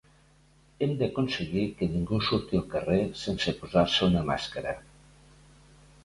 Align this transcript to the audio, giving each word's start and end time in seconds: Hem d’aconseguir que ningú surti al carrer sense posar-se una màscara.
Hem 0.83 0.93
d’aconseguir 1.01 1.65
que 1.81 1.89
ningú 1.95 2.17
surti 2.27 2.57
al 2.59 2.63
carrer 2.71 2.97
sense 3.25 3.53
posar-se 3.59 4.07
una 4.07 4.23
màscara. 4.31 4.73